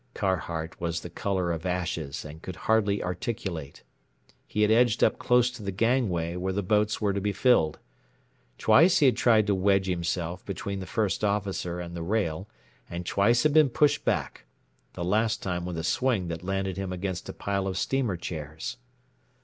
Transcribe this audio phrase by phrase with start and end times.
[0.15, 3.83] Carhart was the color of ashes and could hardly articulate.
[4.47, 7.77] He had edged up close to the gangway where the boats were to be filled.
[8.57, 12.49] Twice he had tried to wedge himself between the First Officer and the rail
[12.89, 14.45] and twice had been pushed back
[14.93, 18.77] the last time with a swing that landed him against a pile of steamer chairs.